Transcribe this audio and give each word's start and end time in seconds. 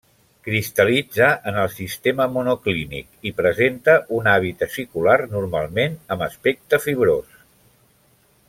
Cristal·litza 0.45 1.27
en 1.51 1.59
el 1.63 1.67
sistema 1.73 2.25
monoclínic 2.37 3.29
i 3.31 3.33
presenta 3.41 3.97
un 4.21 4.31
hàbit 4.33 4.65
acicular, 4.69 5.19
normalment 5.37 6.01
amb 6.17 6.27
aspecte 6.31 6.85
fibrós. 6.87 7.39